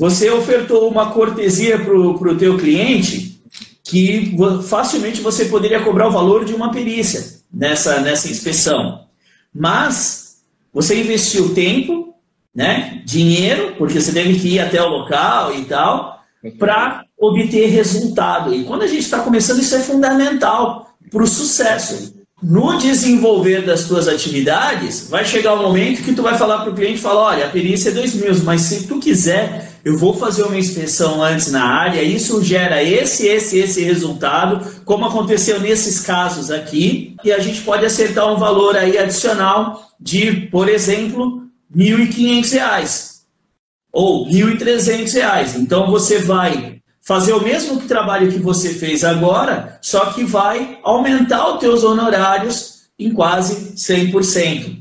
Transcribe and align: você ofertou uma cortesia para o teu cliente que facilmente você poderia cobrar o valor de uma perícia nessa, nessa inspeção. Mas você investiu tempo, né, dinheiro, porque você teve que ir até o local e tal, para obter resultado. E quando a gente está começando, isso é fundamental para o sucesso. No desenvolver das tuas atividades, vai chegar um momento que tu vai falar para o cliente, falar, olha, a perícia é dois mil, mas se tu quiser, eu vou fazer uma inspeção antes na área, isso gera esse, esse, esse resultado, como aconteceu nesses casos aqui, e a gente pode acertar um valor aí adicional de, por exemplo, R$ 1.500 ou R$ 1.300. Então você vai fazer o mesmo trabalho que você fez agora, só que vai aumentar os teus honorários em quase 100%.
você 0.00 0.30
ofertou 0.30 0.88
uma 0.88 1.10
cortesia 1.10 1.78
para 1.78 1.92
o 1.94 2.34
teu 2.38 2.56
cliente 2.56 3.38
que 3.84 4.34
facilmente 4.66 5.20
você 5.20 5.44
poderia 5.44 5.82
cobrar 5.82 6.08
o 6.08 6.10
valor 6.10 6.42
de 6.42 6.54
uma 6.54 6.70
perícia 6.70 7.22
nessa, 7.52 8.00
nessa 8.00 8.30
inspeção. 8.30 9.04
Mas 9.54 10.38
você 10.72 10.98
investiu 10.98 11.52
tempo, 11.52 12.14
né, 12.54 13.02
dinheiro, 13.04 13.74
porque 13.76 14.00
você 14.00 14.10
teve 14.10 14.40
que 14.40 14.54
ir 14.54 14.60
até 14.60 14.80
o 14.82 14.88
local 14.88 15.54
e 15.54 15.66
tal, 15.66 16.22
para 16.58 17.04
obter 17.18 17.66
resultado. 17.66 18.54
E 18.54 18.64
quando 18.64 18.84
a 18.84 18.86
gente 18.86 19.02
está 19.02 19.18
começando, 19.18 19.60
isso 19.60 19.76
é 19.76 19.80
fundamental 19.80 20.94
para 21.10 21.22
o 21.22 21.26
sucesso. 21.26 22.18
No 22.42 22.78
desenvolver 22.78 23.66
das 23.66 23.84
tuas 23.84 24.08
atividades, 24.08 25.10
vai 25.10 25.26
chegar 25.26 25.56
um 25.56 25.62
momento 25.62 26.02
que 26.02 26.14
tu 26.14 26.22
vai 26.22 26.38
falar 26.38 26.60
para 26.60 26.70
o 26.70 26.74
cliente, 26.74 26.98
falar, 26.98 27.34
olha, 27.34 27.46
a 27.46 27.50
perícia 27.50 27.90
é 27.90 27.92
dois 27.92 28.14
mil, 28.14 28.34
mas 28.44 28.62
se 28.62 28.86
tu 28.86 28.98
quiser, 28.98 29.69
eu 29.84 29.96
vou 29.96 30.14
fazer 30.14 30.42
uma 30.42 30.58
inspeção 30.58 31.22
antes 31.22 31.50
na 31.50 31.64
área, 31.64 32.02
isso 32.02 32.42
gera 32.42 32.82
esse, 32.82 33.26
esse, 33.26 33.58
esse 33.58 33.82
resultado, 33.82 34.82
como 34.84 35.06
aconteceu 35.06 35.60
nesses 35.60 36.00
casos 36.00 36.50
aqui, 36.50 37.16
e 37.24 37.32
a 37.32 37.38
gente 37.38 37.62
pode 37.62 37.84
acertar 37.84 38.32
um 38.32 38.36
valor 38.36 38.76
aí 38.76 38.98
adicional 38.98 39.90
de, 39.98 40.48
por 40.48 40.68
exemplo, 40.68 41.44
R$ 41.74 42.06
1.500 42.06 43.20
ou 43.92 44.24
R$ 44.24 44.32
1.300. 44.32 45.56
Então 45.56 45.90
você 45.90 46.18
vai 46.18 46.80
fazer 47.00 47.32
o 47.32 47.42
mesmo 47.42 47.80
trabalho 47.80 48.30
que 48.30 48.38
você 48.38 48.74
fez 48.74 49.02
agora, 49.02 49.78
só 49.80 50.06
que 50.12 50.24
vai 50.24 50.78
aumentar 50.82 51.54
os 51.54 51.60
teus 51.60 51.82
honorários 51.82 52.82
em 52.98 53.12
quase 53.12 53.74
100%. 53.74 54.78